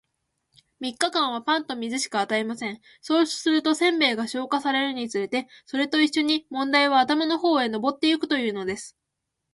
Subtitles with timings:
[0.79, 2.81] 三日間は、パンと水しか与えません。
[3.01, 8.97] そうすると、煎餅が消化されるにつれて、それと一しょに問題は頭の方へ上ってゆくというのです。